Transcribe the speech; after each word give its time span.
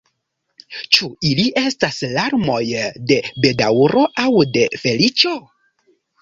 Ĉu 0.95 1.09
ili 1.31 1.43
estas 1.61 1.99
larmoj 2.15 2.61
de 3.11 3.19
bedaŭro, 3.45 4.07
aŭ 4.25 4.27
de 4.57 4.65
feliĉo? 4.87 5.37